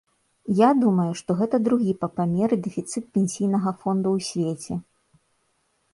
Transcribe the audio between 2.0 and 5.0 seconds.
па памеры дэфіцыт пенсійнага фонду ў свеце.